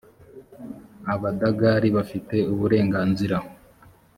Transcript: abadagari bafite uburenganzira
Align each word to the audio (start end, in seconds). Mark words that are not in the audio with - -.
abadagari 1.13 1.87
bafite 1.97 2.35
uburenganzira 2.53 3.37